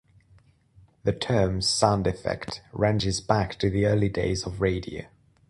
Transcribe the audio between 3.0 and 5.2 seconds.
back to the early days of radio.